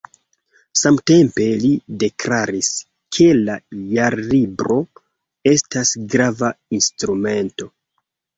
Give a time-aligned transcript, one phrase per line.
[0.83, 1.69] Samtempe li
[2.03, 2.69] deklaris,
[3.17, 3.57] ke la
[3.91, 4.79] Jarlibro
[5.53, 7.71] estas grava instrumento.